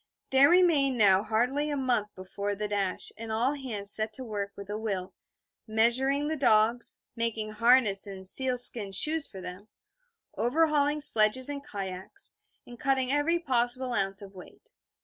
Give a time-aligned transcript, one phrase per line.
[0.31, 4.51] There remained now hardly a month before the dash, and all hands set to work
[4.57, 5.13] with a will,
[5.67, 9.67] measuring the dogs, making harness and seal skin shoes for them,
[10.35, 14.71] overhauling sledges and kayaks, and cutting every possible ounce of weight.